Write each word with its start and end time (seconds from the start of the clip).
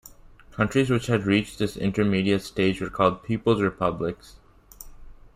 Countries 0.51 0.89
which 0.89 1.05
had 1.05 1.27
reached 1.27 1.59
this 1.59 1.77
intermediate 1.77 2.41
stage 2.41 2.81
were 2.81 2.89
called 2.89 3.21
"people's 3.21 3.61
republics". 3.61 4.37